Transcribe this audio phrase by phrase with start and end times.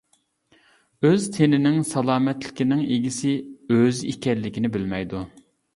[1.09, 3.35] ئۆز تىنىنىڭ سالامەتلىكىنىڭ ئىگىسى
[3.77, 5.27] ئۆزى ئىكەنلىكىنى بىلمەيدۇ.